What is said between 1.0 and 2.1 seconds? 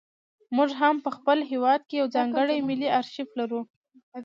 په خپل هېواد کې یو